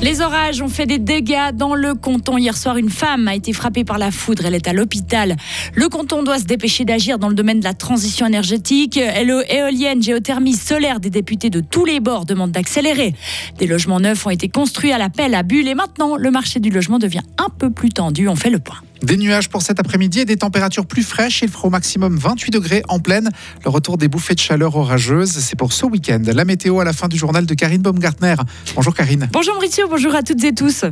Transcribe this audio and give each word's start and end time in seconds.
Les 0.00 0.22
orages 0.22 0.62
ont 0.62 0.68
fait 0.68 0.86
des 0.86 0.98
dégâts 0.98 1.52
dans 1.52 1.74
le 1.74 1.94
canton. 1.94 2.38
Hier 2.38 2.56
soir, 2.56 2.76
une 2.76 2.88
femme 2.88 3.28
a 3.28 3.34
été 3.34 3.52
frappée 3.52 3.84
par 3.84 3.98
la 3.98 4.10
foudre. 4.10 4.46
Elle 4.46 4.54
est 4.54 4.66
à 4.66 4.72
l'hôpital. 4.72 5.36
Le 5.74 5.88
canton 5.88 6.22
doit 6.22 6.38
se 6.38 6.44
dépêcher 6.44 6.84
d'agir 6.84 7.18
dans 7.18 7.28
le 7.28 7.34
domaine 7.34 7.60
de 7.60 7.64
la 7.64 7.74
transition 7.74 8.24
énergétique. 8.26 8.96
Éolienne, 8.96 10.02
géothermie, 10.02 10.54
solaire, 10.54 10.98
des 10.98 11.10
députés 11.10 11.50
de 11.50 11.60
tous 11.60 11.84
les 11.84 12.00
bords 12.00 12.24
demandent 12.24 12.52
d'accélérer. 12.52 13.14
Des 13.58 13.66
logements 13.66 14.00
neufs 14.00 14.26
ont 14.26 14.30
été 14.30 14.48
construits 14.48 14.92
à 14.92 14.98
l'appel 14.98 15.34
à 15.34 15.42
Bulle 15.42 15.68
et 15.68 15.74
maintenant, 15.74 16.16
le 16.16 16.30
marché 16.30 16.58
du 16.58 16.70
logement 16.70 16.98
devient 16.98 17.22
un 17.36 17.50
peu 17.50 17.70
plus 17.70 17.90
tendu. 17.90 18.28
On 18.28 18.36
fait 18.36 18.50
le 18.50 18.60
point. 18.60 18.78
Des 19.02 19.16
nuages 19.16 19.48
pour 19.48 19.62
cet 19.62 19.80
après-midi 19.80 20.20
et 20.20 20.24
des 20.24 20.36
températures 20.36 20.86
plus 20.86 21.02
fraîches. 21.02 21.42
Il 21.42 21.48
fera 21.48 21.68
au 21.68 21.70
maximum 21.70 22.16
28 22.16 22.50
degrés 22.50 22.82
en 22.88 22.98
pleine. 22.98 23.30
Le 23.64 23.70
retour 23.70 23.98
des 23.98 24.08
bouffées 24.08 24.34
de 24.34 24.40
chaleur 24.40 24.76
orageuses, 24.76 25.30
c'est 25.30 25.56
pour 25.56 25.72
ce 25.72 25.86
week-end. 25.86 26.22
La 26.26 26.44
météo 26.44 26.80
à 26.80 26.84
la 26.84 26.92
fin 26.92 27.08
du 27.08 27.16
journal 27.16 27.46
de 27.46 27.54
Karine 27.54 27.82
Baumgartner. 27.82 28.36
Bonjour 28.74 28.94
Karine. 28.94 29.28
Bonjour 29.32 29.54
Maurizio, 29.54 29.86
bonjour 29.88 30.14
à 30.14 30.22
toutes 30.22 30.42
et 30.44 30.54
tous. 30.54 30.84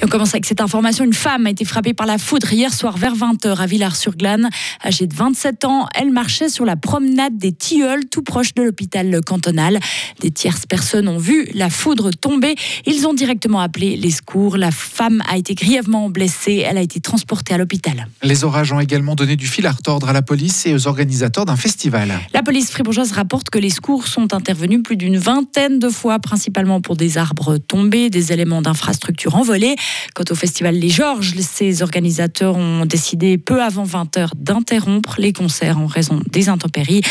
Et 0.00 0.04
on 0.06 0.08
commence 0.08 0.30
avec 0.30 0.46
cette 0.46 0.62
information. 0.62 1.04
Une 1.04 1.12
femme 1.12 1.46
a 1.46 1.50
été 1.50 1.66
frappée 1.66 1.92
par 1.92 2.06
la 2.06 2.16
foudre 2.16 2.50
hier 2.50 2.72
soir 2.72 2.96
vers 2.96 3.14
20h 3.14 3.56
à 3.56 3.66
Villars-sur-Glane. 3.66 4.48
Âgée 4.82 5.06
de 5.06 5.14
27 5.14 5.66
ans, 5.66 5.88
elle 5.94 6.10
marchait 6.10 6.48
sur 6.48 6.64
la 6.64 6.76
promenade 6.76 7.36
des 7.36 7.52
Tilleuls, 7.52 8.06
tout 8.06 8.22
proche 8.22 8.54
de 8.54 8.62
l'hôpital 8.62 9.20
cantonal. 9.20 9.78
Des 10.20 10.30
tierces 10.30 10.64
personnes 10.64 11.06
ont 11.06 11.18
vu 11.18 11.50
la 11.52 11.68
foudre 11.68 12.12
tomber. 12.12 12.54
Ils 12.86 13.06
ont 13.06 13.12
directement 13.12 13.60
appelé 13.60 13.98
les 13.98 14.10
secours. 14.10 14.56
La 14.56 14.70
femme 14.70 15.22
a 15.28 15.36
été 15.36 15.54
grièvement 15.54 16.08
blessée. 16.08 16.64
Elle 16.66 16.78
a 16.78 16.82
été 16.82 17.00
transportée 17.00 17.52
à 17.52 17.58
l'hôpital. 17.58 18.06
Les 18.22 18.44
orages 18.44 18.72
ont 18.72 18.80
également 18.80 19.14
donné 19.14 19.36
du 19.36 19.46
fil 19.46 19.66
à 19.66 19.72
retordre 19.72 20.08
à 20.08 20.14
la 20.14 20.22
police 20.22 20.64
et 20.64 20.72
aux 20.72 20.86
organisateurs 20.86 21.44
d'un 21.44 21.56
festival. 21.56 22.18
La 22.32 22.42
police 22.42 22.70
fribourgeoise 22.70 23.12
rapporte 23.12 23.50
que 23.50 23.58
les 23.58 23.70
secours 23.70 24.06
sont 24.06 24.32
intervenus 24.32 24.82
plus 24.82 24.96
d'une 24.96 25.18
vingtaine 25.18 25.78
de 25.78 25.90
fois, 25.90 26.20
principalement 26.20 26.80
pour 26.80 26.96
des 26.96 27.18
arbres 27.18 27.58
tombés, 27.58 28.08
des 28.08 28.32
éléments 28.32 28.62
d'infrastructure 28.62 29.34
envolés. 29.34 29.76
Quant 30.14 30.24
au 30.30 30.34
festival 30.34 30.74
Les 30.74 30.88
Georges, 30.88 31.34
ses 31.38 31.82
organisateurs 31.82 32.56
ont 32.56 32.84
décidé 32.86 33.38
peu 33.38 33.62
avant 33.62 33.84
20h 33.84 34.30
d'interrompre 34.36 35.16
les 35.18 35.32
concerts 35.32 35.78
en 35.78 35.86
raison 35.86 36.20
des 36.30 36.48
intempéries. 36.48 37.02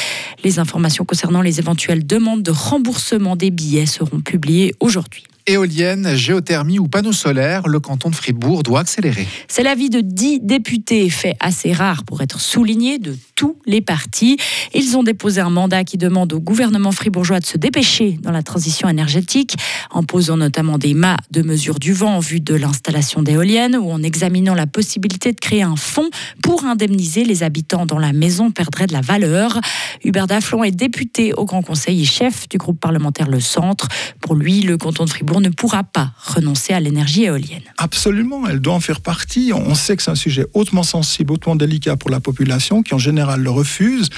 Les 0.43 0.59
informations 0.59 1.05
concernant 1.05 1.41
les 1.41 1.59
éventuelles 1.59 2.05
demandes 2.05 2.43
de 2.43 2.51
remboursement 2.51 3.35
des 3.35 3.51
billets 3.51 3.85
seront 3.85 4.21
publiées 4.21 4.73
aujourd'hui 4.79 5.23
éolienne, 5.47 6.15
géothermie 6.15 6.79
ou 6.79 6.87
panneaux 6.87 7.13
solaires, 7.13 7.67
le 7.67 7.79
canton 7.79 8.09
de 8.09 8.15
Fribourg 8.15 8.63
doit 8.63 8.81
accélérer. 8.81 9.27
C'est 9.47 9.63
l'avis 9.63 9.89
de 9.89 10.01
dix 10.01 10.39
députés, 10.39 11.09
fait 11.09 11.35
assez 11.39 11.73
rare 11.73 12.03
pour 12.03 12.21
être 12.21 12.39
souligné, 12.39 12.99
de 12.99 13.15
tous 13.35 13.57
les 13.65 13.81
partis. 13.81 14.37
Ils 14.73 14.97
ont 14.97 15.03
déposé 15.03 15.41
un 15.41 15.49
mandat 15.49 15.83
qui 15.83 15.97
demande 15.97 16.33
au 16.33 16.39
gouvernement 16.39 16.91
fribourgeois 16.91 17.39
de 17.39 17.45
se 17.45 17.57
dépêcher 17.57 18.19
dans 18.21 18.31
la 18.31 18.43
transition 18.43 18.89
énergétique, 18.89 19.55
en 19.91 20.03
posant 20.03 20.37
notamment 20.37 20.77
des 20.77 20.93
mâts 20.93 21.17
de 21.31 21.41
mesure 21.41 21.79
du 21.79 21.93
vent 21.93 22.17
en 22.17 22.19
vue 22.19 22.41
de 22.41 22.55
l'installation 22.55 23.21
d'éoliennes 23.21 23.75
ou 23.75 23.91
en 23.91 24.03
examinant 24.03 24.55
la 24.55 24.67
possibilité 24.67 25.31
de 25.31 25.39
créer 25.39 25.63
un 25.63 25.75
fonds 25.75 26.09
pour 26.43 26.65
indemniser 26.65 27.23
les 27.23 27.43
habitants 27.43 27.85
dont 27.85 27.99
la 27.99 28.13
maison 28.13 28.51
perdrait 28.51 28.87
de 28.87 28.93
la 28.93 29.01
valeur. 29.01 29.59
Hubert 30.03 30.27
Daflon 30.27 30.63
est 30.63 30.71
député 30.71 31.33
au 31.33 31.45
Grand 31.45 31.61
Conseil 31.61 32.01
et 32.01 32.05
chef 32.05 32.47
du 32.49 32.57
groupe 32.57 32.79
parlementaire 32.79 33.29
Le 33.29 33.39
Centre. 33.39 33.87
Pour 34.19 34.35
lui, 34.35 34.61
le 34.61 34.77
canton 34.77 35.05
de 35.05 35.09
Fribourg 35.09 35.28
ne 35.37 35.49
pourra 35.49 35.83
pas 35.83 36.11
renoncer 36.25 36.73
à 36.73 36.79
l'énergie 36.79 37.25
éolienne. 37.25 37.61
Absolument, 37.77 38.47
elle 38.47 38.59
doit 38.59 38.73
en 38.73 38.79
faire 38.79 39.01
partie. 39.01 39.51
On 39.53 39.75
sait 39.75 39.95
que 39.95 40.03
c'est 40.03 40.11
un 40.11 40.15
sujet 40.15 40.47
hautement 40.53 40.83
sensible, 40.83 41.31
hautement 41.31 41.55
délicat 41.55 41.95
pour 41.95 42.09
la 42.09 42.19
population 42.19 42.81
qui 42.81 42.93
en 42.95 42.97
général 42.97 43.41
le 43.41 43.51
refuse. 43.51 44.09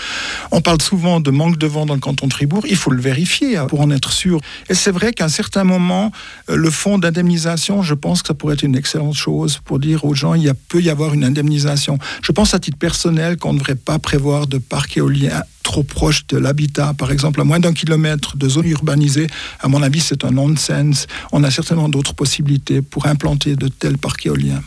On 0.51 0.61
parle 0.61 0.81
souvent 0.81 1.19
de 1.19 1.31
manque 1.31 1.57
de 1.57 1.67
vent 1.67 1.85
dans 1.85 1.93
le 1.93 1.99
canton 1.99 2.27
de 2.27 2.33
Fribourg. 2.33 2.65
Il 2.69 2.77
faut 2.77 2.91
le 2.91 3.01
vérifier 3.01 3.61
pour 3.67 3.81
en 3.81 3.91
être 3.91 4.11
sûr. 4.11 4.39
Et 4.69 4.73
c'est 4.73 4.91
vrai 4.91 5.11
qu'à 5.11 5.25
un 5.25 5.29
certain 5.29 5.63
moment, 5.63 6.11
euh, 6.49 6.55
le 6.55 6.69
fonds 6.69 6.97
d'indemnisation, 6.97 7.81
je 7.81 7.93
pense 7.93 8.21
que 8.21 8.29
ça 8.29 8.33
pourrait 8.33 8.53
être 8.53 8.63
une 8.63 8.75
excellente 8.75 9.15
chose 9.15 9.59
pour 9.63 9.79
dire 9.79 10.05
aux 10.05 10.13
gens, 10.13 10.33
il 10.33 10.51
peut 10.69 10.81
y 10.81 10.89
avoir 10.89 11.13
une 11.13 11.23
indemnisation. 11.23 11.97
Je 12.23 12.31
pense 12.31 12.53
à 12.53 12.59
titre 12.59 12.77
personnel 12.77 13.37
qu'on 13.37 13.53
ne 13.53 13.59
devrait 13.59 13.75
pas 13.75 13.99
prévoir 13.99 14.47
de 14.47 14.57
parc 14.57 14.97
éolien 14.97 15.43
trop 15.61 15.83
proche 15.83 16.27
de 16.27 16.37
l'habitat, 16.37 16.93
par 16.93 17.11
exemple 17.11 17.41
à 17.41 17.43
moins 17.43 17.59
d'un 17.59 17.73
kilomètre 17.73 18.37
de 18.37 18.49
zone 18.49 18.67
urbanisée, 18.67 19.27
à 19.59 19.67
mon 19.67 19.81
avis, 19.81 19.99
c'est 19.99 20.25
un 20.25 20.31
non-sens. 20.31 21.07
On 21.31 21.43
a 21.43 21.51
certainement 21.51 21.89
d'autres 21.89 22.13
possibilités 22.13 22.81
pour 22.81 23.05
implanter 23.05 23.55
de 23.55 23.67
tels 23.67 23.97
parcs 23.97 24.25
éoliens. 24.25 24.61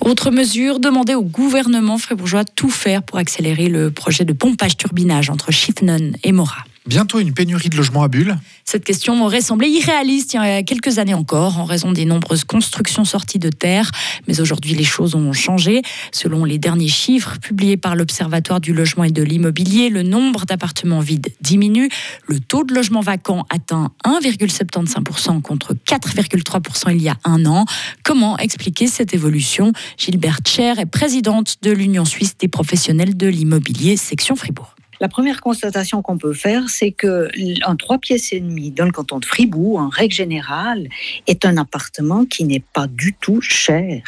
Autre 0.00 0.30
mesure, 0.30 0.80
demander 0.80 1.14
au 1.14 1.22
gouvernement 1.22 1.98
fribourgeois 1.98 2.44
de 2.44 2.50
tout 2.54 2.70
faire 2.70 3.02
pour 3.02 3.18
accélérer 3.18 3.68
le 3.68 3.90
projet 3.90 4.24
de 4.24 4.32
pompage 4.32 4.76
turbinage 4.76 5.30
entre 5.30 5.50
Schiffnen 5.52 6.16
et 6.22 6.32
Mora. 6.32 6.64
Bientôt 6.86 7.20
une 7.20 7.32
pénurie 7.32 7.68
de 7.68 7.76
logements 7.76 8.02
à 8.02 8.08
Bulle 8.08 8.36
Cette 8.70 8.84
question 8.84 9.24
aurait 9.24 9.40
semblé 9.40 9.68
irréaliste 9.68 10.34
il 10.34 10.36
y 10.36 10.38
a 10.38 10.62
quelques 10.62 11.00
années 11.00 11.12
encore 11.12 11.58
en 11.58 11.64
raison 11.64 11.90
des 11.90 12.04
nombreuses 12.04 12.44
constructions 12.44 13.04
sorties 13.04 13.40
de 13.40 13.48
terre. 13.48 13.90
Mais 14.28 14.40
aujourd'hui, 14.40 14.76
les 14.76 14.84
choses 14.84 15.16
ont 15.16 15.32
changé. 15.32 15.82
Selon 16.12 16.44
les 16.44 16.58
derniers 16.58 16.86
chiffres 16.86 17.40
publiés 17.40 17.76
par 17.76 17.96
l'Observatoire 17.96 18.60
du 18.60 18.72
logement 18.72 19.02
et 19.02 19.10
de 19.10 19.24
l'immobilier, 19.24 19.88
le 19.88 20.04
nombre 20.04 20.46
d'appartements 20.46 21.00
vides 21.00 21.32
diminue. 21.40 21.88
Le 22.28 22.38
taux 22.38 22.62
de 22.62 22.72
logement 22.72 23.00
vacant 23.00 23.44
atteint 23.50 23.90
1,75% 24.04 25.42
contre 25.42 25.74
4,3% 25.74 26.94
il 26.94 27.02
y 27.02 27.08
a 27.08 27.16
un 27.24 27.46
an. 27.46 27.64
Comment 28.04 28.38
expliquer 28.38 28.86
cette 28.86 29.14
évolution? 29.14 29.72
Gilberte 29.98 30.46
Cher 30.46 30.78
est 30.78 30.86
présidente 30.86 31.56
de 31.62 31.72
l'Union 31.72 32.04
suisse 32.04 32.38
des 32.38 32.46
professionnels 32.46 33.16
de 33.16 33.26
l'immobilier, 33.26 33.96
section 33.96 34.36
Fribourg. 34.36 34.76
La 35.00 35.08
première 35.08 35.40
constatation 35.40 36.02
qu'on 36.02 36.18
peut 36.18 36.34
faire, 36.34 36.68
c'est 36.68 36.92
que 36.92 37.28
un 37.66 37.76
trois 37.76 37.96
pièces 37.96 38.34
et 38.34 38.40
demie 38.40 38.70
dans 38.70 38.84
le 38.84 38.92
canton 38.92 39.18
de 39.18 39.24
Fribourg, 39.24 39.78
en 39.78 39.88
règle 39.88 40.14
générale, 40.14 40.88
est 41.26 41.46
un 41.46 41.56
appartement 41.56 42.26
qui 42.26 42.44
n'est 42.44 42.62
pas 42.74 42.86
du 42.86 43.14
tout 43.14 43.40
cher. 43.40 44.02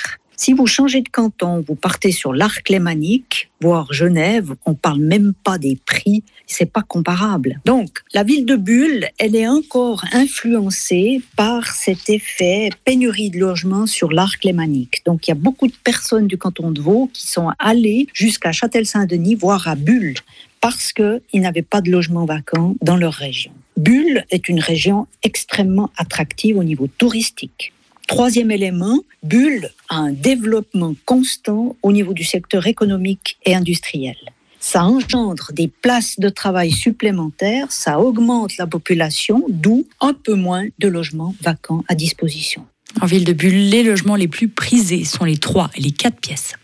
Si 0.45 0.55
vous 0.55 0.67
changez 0.67 1.03
de 1.03 1.09
canton, 1.09 1.65
vous 1.65 1.77
partez 1.77 2.11
sur 2.11 2.33
l'arc 2.33 2.69
lémanique, 2.69 3.49
voire 3.61 3.93
Genève, 3.93 4.57
on 4.67 4.75
parle 4.75 4.99
même 4.99 5.35
pas 5.45 5.57
des 5.57 5.79
prix, 5.87 6.25
c'est 6.49 6.67
pas 6.67 6.83
comparable. 6.83 7.61
Donc, 7.65 8.01
la 8.13 8.25
ville 8.25 8.45
de 8.45 8.57
Bulle, 8.57 9.09
elle 9.21 9.37
est 9.37 9.47
encore 9.47 10.05
influencée 10.13 11.23
par 11.37 11.69
cet 11.69 12.11
effet 12.11 12.71
pénurie 12.85 13.31
de 13.31 13.39
logements 13.39 13.87
sur 13.87 14.11
l'arc 14.11 14.43
lémanique. 14.43 15.03
Donc, 15.07 15.29
il 15.29 15.31
y 15.31 15.33
a 15.33 15.37
beaucoup 15.37 15.69
de 15.69 15.77
personnes 15.85 16.27
du 16.27 16.37
canton 16.37 16.73
de 16.73 16.81
Vaud 16.81 17.09
qui 17.13 17.29
sont 17.29 17.53
allées 17.61 18.09
jusqu'à 18.13 18.51
Châtel-Saint-Denis, 18.51 19.37
voire 19.37 19.69
à 19.69 19.77
Bulle, 19.77 20.17
parce 20.61 20.93
qu'ils 20.93 21.21
n'avaient 21.35 21.63
pas 21.63 21.81
de 21.81 21.93
logement 21.93 22.25
vacant 22.25 22.75
dans 22.83 22.97
leur 22.97 23.15
région. 23.15 23.53
Bulle 23.77 24.25
est 24.33 24.49
une 24.49 24.59
région 24.59 25.07
extrêmement 25.23 25.91
attractive 25.97 26.59
au 26.59 26.65
niveau 26.65 26.89
touristique. 26.89 27.73
Troisième 28.09 28.51
élément, 28.51 28.99
Bulle 29.23 29.71
a 29.89 29.97
un 29.97 30.13
développement 30.13 30.95
constant 31.07 31.77
au 31.83 31.93
niveau 31.93 32.13
du 32.13 32.25
secteur 32.25 32.67
économique 32.67 33.39
et 33.47 33.55
industriel. 33.55 34.17
Ça 34.61 34.85
engendre 34.85 35.53
des 35.53 35.67
places 35.69 36.21
de 36.21 36.29
travail 36.29 36.71
supplémentaires, 36.71 37.73
ça 37.73 37.99
augmente 37.99 38.57
la 38.59 38.67
population, 38.67 39.45
d'où 39.49 39.87
un 40.01 40.15
peu 40.15 40.35
moins 40.35 40.67
de 40.79 40.89
logements 40.89 41.35
vacants 41.43 41.85
à 41.89 41.95
disposition. 41.95 42.65
En 43.01 43.07
ville 43.07 43.25
de 43.25 43.33
Bulle, 43.33 43.71
les 43.71 43.83
logements 43.83 44.17
les 44.17 44.29
plus 44.29 44.49
prisés 44.49 45.05
sont 45.05 45.25
les 45.25 45.39
trois 45.39 45.71
et 45.75 45.81
les 45.81 45.91
quatre 45.91 46.21
pièces. 46.21 46.55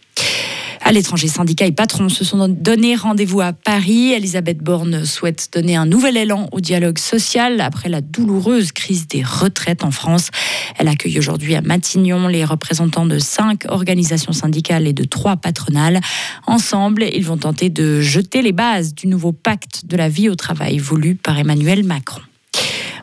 À 0.89 0.93
l'étranger, 0.93 1.29
syndicats 1.29 1.67
et 1.67 1.73
patrons 1.73 2.09
se 2.09 2.25
sont 2.25 2.49
donné 2.49 2.97
rendez-vous 2.97 3.43
à 3.43 3.53
Paris. 3.53 4.13
Elisabeth 4.13 4.57
Borne 4.57 5.05
souhaite 5.05 5.51
donner 5.53 5.77
un 5.77 5.85
nouvel 5.85 6.17
élan 6.17 6.49
au 6.51 6.61
dialogue 6.61 6.97
social 6.97 7.61
après 7.61 7.91
la 7.91 8.01
douloureuse 8.01 8.73
crise 8.73 9.07
des 9.07 9.23
retraites 9.23 9.85
en 9.85 9.91
France. 9.91 10.31
Elle 10.79 10.89
accueille 10.89 11.19
aujourd'hui 11.19 11.55
à 11.57 11.61
Matignon 11.61 12.27
les 12.27 12.43
représentants 12.43 13.05
de 13.05 13.19
cinq 13.19 13.67
organisations 13.69 14.33
syndicales 14.33 14.87
et 14.87 14.95
de 14.95 15.05
trois 15.05 15.37
patronales. 15.37 16.01
Ensemble, 16.47 17.05
ils 17.13 17.27
vont 17.27 17.37
tenter 17.37 17.69
de 17.69 18.01
jeter 18.01 18.41
les 18.41 18.53
bases 18.53 18.95
du 18.95 19.09
nouveau 19.09 19.33
pacte 19.33 19.83
de 19.85 19.95
la 19.95 20.09
vie 20.09 20.31
au 20.31 20.37
travail 20.37 20.79
voulu 20.79 21.17
par 21.17 21.39
Emmanuel 21.39 21.85
Macron. 21.85 22.23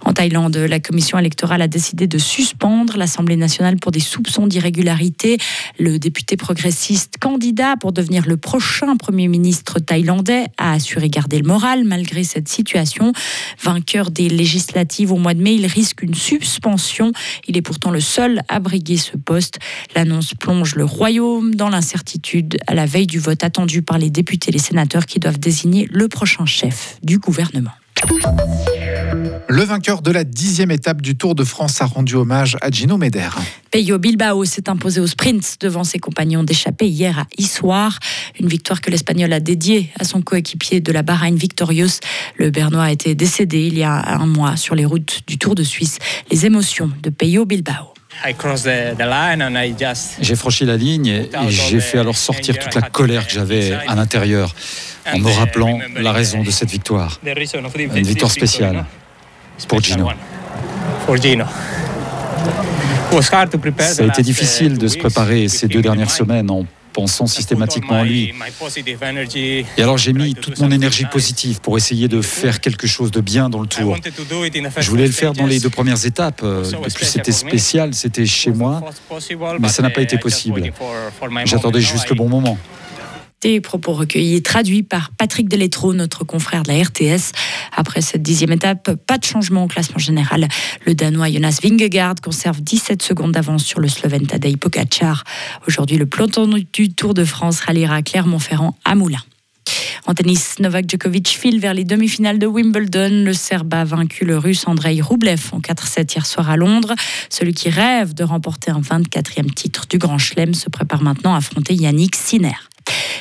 En 0.05 0.13
Thaïlande, 0.13 0.55
la 0.55 0.79
commission 0.79 1.17
électorale 1.17 1.63
a 1.63 1.67
décidé 1.67 2.05
de 2.05 2.19
suspendre 2.19 2.95
l'Assemblée 2.95 3.37
nationale 3.37 3.77
pour 3.77 3.91
des 3.91 3.99
soupçons 3.99 4.45
d'irrégularité. 4.45 5.39
Le 5.79 5.97
député 5.97 6.37
progressiste 6.37 7.15
candidat 7.19 7.75
pour 7.75 7.91
devenir 7.91 8.27
le 8.27 8.37
prochain 8.37 8.97
Premier 8.97 9.27
ministre 9.27 9.79
thaïlandais 9.79 10.45
a 10.59 10.73
assuré 10.73 11.09
garder 11.09 11.39
le 11.39 11.47
moral 11.47 11.85
malgré 11.85 12.23
cette 12.23 12.47
situation. 12.47 13.13
Vainqueur 13.63 14.11
des 14.11 14.29
législatives 14.29 15.11
au 15.11 15.17
mois 15.17 15.33
de 15.33 15.41
mai, 15.41 15.55
il 15.55 15.65
risque 15.65 16.03
une 16.03 16.13
suspension. 16.13 17.11
Il 17.47 17.57
est 17.57 17.63
pourtant 17.63 17.89
le 17.89 17.99
seul 17.99 18.43
à 18.47 18.59
briguer 18.59 18.97
ce 18.97 19.17
poste. 19.17 19.57
L'annonce 19.95 20.35
plonge 20.35 20.75
le 20.75 20.85
royaume 20.85 21.55
dans 21.55 21.69
l'incertitude 21.69 22.59
à 22.67 22.75
la 22.75 22.85
veille 22.85 23.07
du 23.07 23.17
vote 23.17 23.43
attendu 23.43 23.81
par 23.81 23.97
les 23.97 24.11
députés 24.11 24.49
et 24.49 24.53
les 24.53 24.59
sénateurs 24.59 25.07
qui 25.07 25.19
doivent 25.19 25.39
désigner 25.39 25.89
le 25.91 26.07
prochain 26.07 26.45
chef 26.45 26.99
du 27.01 27.17
gouvernement. 27.17 27.71
Le 29.47 29.63
vainqueur 29.63 30.01
de 30.01 30.11
la 30.11 30.23
dixième 30.23 30.71
étape 30.71 31.01
du 31.01 31.15
Tour 31.15 31.35
de 31.35 31.43
France 31.43 31.81
a 31.81 31.85
rendu 31.85 32.15
hommage 32.15 32.57
à 32.61 32.69
Gino 32.69 32.97
Meder. 32.97 33.29
Peyo 33.71 33.97
Bilbao 33.99 34.43
s'est 34.43 34.69
imposé 34.69 34.99
au 34.99 35.07
sprint 35.07 35.57
devant 35.61 35.83
ses 35.83 35.99
compagnons 35.99 36.43
d'échappée 36.43 36.87
hier 36.87 37.19
à 37.19 37.25
Issoire. 37.37 37.99
Une 38.39 38.47
victoire 38.47 38.81
que 38.81 38.91
l'Espagnol 38.91 39.31
a 39.31 39.39
dédiée 39.39 39.91
à 39.99 40.03
son 40.03 40.21
coéquipier 40.21 40.81
de 40.81 40.91
la 40.91 41.03
Bahreïn 41.03 41.35
Victorious. 41.35 41.99
Le 42.37 42.49
Bernois 42.49 42.83
a 42.83 42.91
été 42.91 43.15
décédé 43.15 43.67
il 43.67 43.77
y 43.77 43.83
a 43.83 44.19
un 44.19 44.25
mois 44.25 44.57
sur 44.57 44.75
les 44.75 44.85
routes 44.85 45.21
du 45.27 45.37
Tour 45.37 45.55
de 45.55 45.63
Suisse. 45.63 45.99
Les 46.31 46.45
émotions 46.45 46.91
de 47.01 47.09
Peyo 47.09 47.45
Bilbao. 47.45 47.93
J'ai 50.21 50.35
franchi 50.35 50.65
la 50.65 50.77
ligne 50.77 51.07
et 51.07 51.29
j'ai 51.49 51.79
fait 51.79 51.99
alors 51.99 52.17
sortir 52.17 52.57
toute 52.57 52.75
la 52.75 52.81
colère 52.81 53.27
que 53.27 53.33
j'avais 53.33 53.73
à 53.73 53.95
l'intérieur 53.95 54.55
en 55.13 55.19
me 55.19 55.29
rappelant 55.29 55.79
la 55.95 56.11
raison 56.11 56.43
de 56.43 56.51
cette 56.51 56.71
victoire. 56.71 57.19
Une 57.23 58.03
victoire 58.03 58.31
spéciale 58.31 58.85
pour 59.67 59.81
Gino. 59.81 60.07
Ça 63.19 64.03
a 64.03 64.07
été 64.07 64.21
difficile 64.21 64.77
de 64.77 64.87
se 64.87 64.97
préparer 64.97 65.47
ces 65.47 65.67
deux 65.67 65.81
dernières 65.81 66.11
semaines 66.11 66.49
en 66.51 66.65
pensant 66.93 67.27
systématiquement 67.27 67.99
à 67.99 68.03
lui. 68.05 68.33
Et 69.77 69.83
alors 69.83 69.97
j'ai 69.97 70.13
mis 70.13 70.33
toute 70.33 70.59
mon 70.59 70.71
énergie 70.71 71.05
positive 71.05 71.59
pour 71.59 71.77
essayer 71.77 72.07
de 72.07 72.21
faire 72.21 72.61
quelque 72.61 72.87
chose 72.87 73.11
de 73.11 73.19
bien 73.19 73.49
dans 73.49 73.59
le 73.59 73.67
tour. 73.67 73.97
Je 74.77 74.89
voulais 74.89 75.05
le 75.05 75.11
faire 75.11 75.33
dans 75.33 75.45
les 75.45 75.59
deux 75.59 75.69
premières 75.69 76.05
étapes. 76.05 76.43
De 76.43 76.93
plus 76.93 77.05
c'était 77.05 77.31
spécial, 77.31 77.93
c'était 77.93 78.25
chez 78.25 78.51
moi, 78.51 78.81
mais 79.59 79.69
ça 79.69 79.81
n'a 79.83 79.89
pas 79.89 80.01
été 80.01 80.17
possible. 80.17 80.71
J'attendais 81.45 81.81
juste 81.81 82.09
le 82.09 82.15
bon 82.15 82.29
moment. 82.29 82.57
Propos 83.61 83.93
recueillis 83.93 84.35
et 84.35 84.41
traduits 84.41 84.81
par 84.81 85.11
Patrick 85.11 85.47
Deletro, 85.47 85.93
notre 85.93 86.23
confrère 86.23 86.63
de 86.63 86.71
la 86.71 86.81
RTS. 86.81 87.31
Après 87.75 88.01
cette 88.01 88.23
dixième 88.23 88.51
étape, 88.51 88.95
pas 89.05 89.19
de 89.19 89.23
changement 89.23 89.65
au 89.65 89.67
classement 89.67 89.99
général. 89.99 90.47
Le 90.87 90.95
Danois 90.95 91.31
Jonas 91.31 91.59
Vingegaard 91.61 92.15
conserve 92.23 92.61
17 92.61 93.03
secondes 93.03 93.33
d'avance 93.33 93.63
sur 93.63 93.79
le 93.79 93.87
Slovène 93.87 94.25
Tadej 94.25 94.57
Pogacar. 94.57 95.23
Aujourd'hui, 95.67 95.97
le 95.97 96.07
peloton 96.07 96.49
du 96.73 96.89
Tour 96.89 97.13
de 97.13 97.23
France 97.23 97.59
ralliera 97.59 98.01
Clermont-Ferrand 98.01 98.75
à 98.83 98.95
Moulins. 98.95 99.23
En 100.07 100.15
tennis, 100.15 100.57
Novak 100.59 100.89
Djokovic 100.89 101.27
file 101.27 101.59
vers 101.59 101.75
les 101.75 101.83
demi-finales 101.83 102.39
de 102.39 102.47
Wimbledon. 102.47 103.23
Le 103.25 103.33
Serbe 103.33 103.75
a 103.75 103.83
vaincu 103.83 104.25
le 104.25 104.39
Russe 104.39 104.67
Andrei 104.67 105.01
Rublev 105.01 105.49
en 105.51 105.59
4-7 105.59 106.15
hier 106.15 106.25
soir 106.25 106.49
à 106.49 106.57
Londres. 106.57 106.95
Celui 107.29 107.53
qui 107.53 107.69
rêve 107.69 108.15
de 108.15 108.23
remporter 108.23 108.71
un 108.71 108.81
24e 108.81 109.53
titre 109.53 109.85
du 109.87 109.99
Grand 109.99 110.17
Chelem 110.17 110.55
se 110.55 110.69
prépare 110.69 111.03
maintenant 111.03 111.35
à 111.35 111.37
affronter 111.37 111.75
Yannick 111.75 112.15
Sinner. 112.15 112.55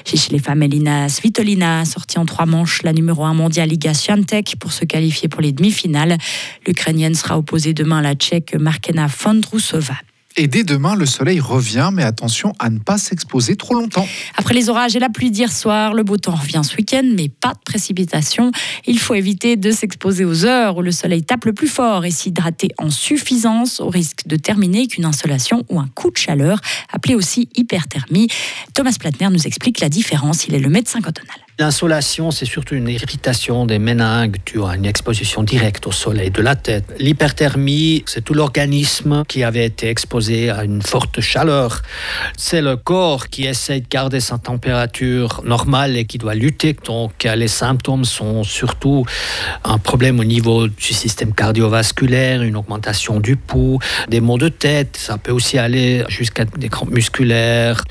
Chez 0.05 0.17
les 0.31 0.39
femmes, 0.39 0.63
Elina 0.63 1.09
Svitolina 1.09 1.85
sortie 1.85 2.19
en 2.19 2.27
trois 2.27 2.47
manches 2.47 2.83
la 2.83 2.93
numéro 2.93 3.25
1 3.25 3.35
mondiale 3.35 3.69
Liga 3.69 3.95
Swiatek 3.95 4.57
pour 4.59 4.73
se 4.73 4.85
qualifier 4.85 5.29
pour 5.29 5.41
les 5.41 5.53
demi-finales. 5.53 6.19
L'Ukrainienne 6.67 7.15
sera 7.15 7.39
opposée 7.39 7.75
demain 7.75 7.99
à 7.99 8.03
la 8.03 8.15
Tchèque 8.15 8.55
Markena 8.55 9.09
Fondrousova. 9.09 9.95
Et 10.37 10.49
dès 10.49 10.65
demain, 10.65 10.97
le 10.97 11.07
soleil 11.07 11.39
revient, 11.39 11.91
mais 11.93 12.03
attention 12.03 12.55
à 12.59 12.69
ne 12.69 12.81
pas 12.81 12.99
s'exposer 12.99 13.55
trop 13.55 13.75
longtemps. 13.75 14.07
Après 14.37 14.53
les 14.53 14.69
orages 14.69 14.97
et 14.97 14.99
la 14.99 15.09
pluie 15.09 15.31
d'hier 15.31 15.53
soir, 15.53 15.95
le 15.95 16.03
beau 16.03 16.17
temps 16.17 16.35
revient 16.35 16.63
ce 16.65 16.75
week-end, 16.77 17.05
mais 17.15 17.29
pas 17.29 17.53
de 17.53 17.61
précipitations. 17.65 18.51
Il 18.85 18.99
faut 18.99 19.15
éviter 19.15 19.55
de 19.55 19.71
s'exposer 19.71 20.25
aux 20.25 20.45
heures 20.45 20.77
où 20.77 20.83
le 20.83 20.91
soleil 20.91 21.23
tape 21.23 21.45
le 21.45 21.53
plus 21.53 21.69
fort 21.69 22.05
et 22.05 22.11
s'hydrater 22.11 22.71
en 22.79 22.91
suffisance 22.91 23.79
au 23.79 23.89
risque 23.89 24.27
de 24.27 24.35
terminer 24.35 24.89
qu'une 24.89 25.05
insolation 25.05 25.65
ou 25.69 25.79
un 25.79 25.89
coup 25.95 26.11
de 26.11 26.17
chaleur, 26.17 26.61
appelé 26.93 27.15
aussi 27.15 27.49
hyperthermie. 27.55 28.27
Thomas 28.75 28.97
Platner 28.99 29.29
nous 29.31 29.47
explique 29.47 29.79
la 29.79 29.89
différence. 29.89 30.49
Il 30.49 30.55
est 30.55 30.59
le 30.59 30.69
médecin 30.69 31.01
cantonal. 31.01 31.44
L'insolation, 31.61 32.33
c'est 32.33 32.47
surtout 32.47 32.75
une 32.75 32.89
irritation 32.89 33.65
des 33.65 33.79
méninges 33.79 34.33
due 34.45 34.65
à 34.65 34.75
une 34.75 34.87
exposition 34.87 35.45
directe 35.45 35.87
au 35.87 35.93
soleil 35.93 36.33
de 36.33 36.43
la 36.43 36.57
tête. 36.57 36.85
L'hyperthermie, 36.99 38.03
c'est 38.07 38.25
tout 38.25 38.35
l'organisme 38.35 39.23
qui 39.29 39.45
avait 39.45 39.65
été 39.65 39.89
exposé 39.89 40.51
à 40.51 40.65
une 40.65 40.83
forte 40.83 41.21
chaleur. 41.21 41.83
C'est 42.37 42.61
le 42.61 42.77
corps 42.77 43.29
qui 43.29 43.45
essaie 43.45 43.79
de 43.79 43.87
garder 43.89 44.19
sa 44.19 44.39
température 44.39 45.43
normale 45.45 45.97
et 45.97 46.07
qui 46.07 46.19
doit 46.19 46.35
lutter. 46.35 46.75
Donc 46.87 47.23
les 47.23 47.47
symptômes 47.47 48.05
sont 48.05 48.43
surtout 48.43 49.07
un 49.63 49.79
problème 49.79 50.19
au 50.19 50.25
niveau 50.25 50.67
du 50.67 50.93
système 50.93 51.33
cardiovasculaire, 51.33 52.43
une 52.43 52.57
augmentation 52.57 53.21
du 53.21 53.37
pouls, 53.37 53.79
des 54.09 54.21
maux 54.21 54.39
de 54.39 54.49
tête. 54.49 54.97
Ça 54.97 55.19
peut 55.19 55.31
aussi 55.31 55.57
aller 55.57 56.03
jusqu'à 56.09 56.47
des 56.47 56.69
crampes 56.69 56.91
musculaires, 56.91 57.85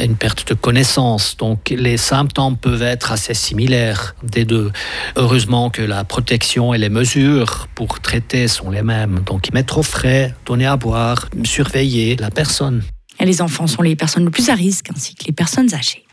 une 0.00 0.14
perte 0.14 0.46
de 0.46 0.54
connaissance. 0.54 1.36
Donc 1.36 1.70
les 1.76 1.96
symptômes 1.96 2.56
peuvent 2.56 2.83
être 2.86 3.12
assez 3.12 3.34
similaires 3.34 4.14
des 4.22 4.44
deux. 4.44 4.70
Heureusement 5.16 5.70
que 5.70 5.82
la 5.82 6.04
protection 6.04 6.74
et 6.74 6.78
les 6.78 6.88
mesures 6.88 7.68
pour 7.74 8.00
traiter 8.00 8.48
sont 8.48 8.70
les 8.70 8.82
mêmes. 8.82 9.20
Donc 9.26 9.52
mettre 9.52 9.78
au 9.78 9.82
frais, 9.82 10.34
donner 10.46 10.66
à 10.66 10.76
boire, 10.76 11.28
surveiller 11.44 12.16
la 12.16 12.30
personne. 12.30 12.82
Et 13.20 13.24
les 13.24 13.42
enfants 13.42 13.66
sont 13.66 13.82
les 13.82 13.96
personnes 13.96 14.24
les 14.24 14.30
plus 14.30 14.50
à 14.50 14.54
risque 14.54 14.90
ainsi 14.94 15.14
que 15.14 15.24
les 15.24 15.32
personnes 15.32 15.72
âgées. 15.74 16.04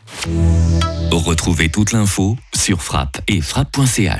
Retrouvez 1.10 1.68
toute 1.68 1.92
l'info 1.92 2.36
sur 2.54 2.82
frappe 2.82 3.20
et 3.28 3.40
frappe.ch. 3.40 4.18